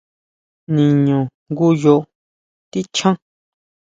[0.75, 1.19] ¿Niñu
[1.49, 1.95] ngoyo
[2.71, 3.15] tichján?